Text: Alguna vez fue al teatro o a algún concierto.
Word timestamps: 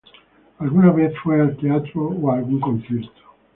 Alguna 0.57 0.91
vez 0.91 1.13
fue 1.23 1.39
al 1.39 1.55
teatro 1.57 2.01
o 2.19 2.31
a 2.31 2.37
algún 2.39 2.59
concierto. 2.59 3.21